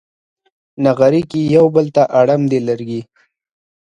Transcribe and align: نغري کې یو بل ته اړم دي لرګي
نغري 0.83 1.21
کې 1.29 1.39
یو 1.55 1.65
بل 1.75 1.85
ته 1.95 2.03
اړم 2.19 2.41
دي 2.51 2.59
لرګي 2.67 3.01